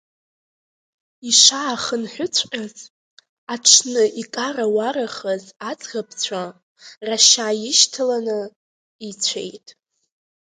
Ишаахынҳәыҵәҟьаз, 1.29 2.75
аҽны 3.53 4.03
икарауарахаз 4.21 5.43
аӡӷабцәа, 5.69 6.43
рашьа 7.07 7.47
ишьҭаланы, 7.69 8.39
ицәеит. 9.09 9.67